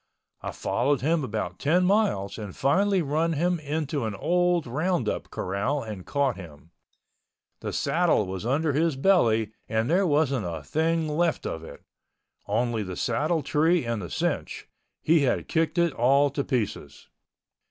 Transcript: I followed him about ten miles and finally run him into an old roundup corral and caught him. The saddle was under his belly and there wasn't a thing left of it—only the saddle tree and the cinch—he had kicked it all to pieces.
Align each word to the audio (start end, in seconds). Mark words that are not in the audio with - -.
I 0.41 0.49
followed 0.51 1.01
him 1.01 1.23
about 1.23 1.59
ten 1.59 1.85
miles 1.85 2.39
and 2.39 2.55
finally 2.55 3.03
run 3.03 3.33
him 3.33 3.59
into 3.59 4.05
an 4.05 4.15
old 4.15 4.65
roundup 4.65 5.29
corral 5.29 5.83
and 5.83 6.07
caught 6.07 6.37
him. 6.37 6.71
The 7.59 7.71
saddle 7.71 8.25
was 8.25 8.43
under 8.43 8.73
his 8.73 8.95
belly 8.95 9.51
and 9.69 9.91
there 9.91 10.07
wasn't 10.07 10.47
a 10.47 10.63
thing 10.63 11.07
left 11.07 11.45
of 11.45 11.63
it—only 11.63 12.81
the 12.81 12.95
saddle 12.97 13.43
tree 13.43 13.85
and 13.85 14.01
the 14.01 14.09
cinch—he 14.09 15.19
had 15.19 15.47
kicked 15.47 15.77
it 15.77 15.93
all 15.93 16.31
to 16.31 16.43
pieces. 16.43 17.07